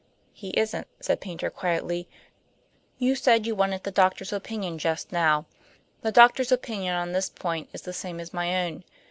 "He 0.33 0.49
isn't," 0.57 0.87
said 0.99 1.21
Paynter 1.21 1.51
quietly; 1.51 2.09
"you 2.97 3.13
said 3.13 3.45
you 3.45 3.53
wanted 3.53 3.83
the 3.83 3.91
doctor's 3.91 4.33
opinion 4.33 4.79
just 4.79 5.11
now. 5.11 5.45
The 6.01 6.11
doctor's 6.11 6.51
opinion 6.51 6.95
on 6.95 7.11
this 7.11 7.29
point 7.29 7.69
is 7.71 7.83
the 7.83 7.93
same 7.93 8.19
as 8.19 8.33
my 8.33 8.65
own. 8.65 8.83